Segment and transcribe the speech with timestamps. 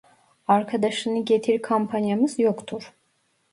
[0.47, 2.93] Arkadaşını getir kampanyamız yoktur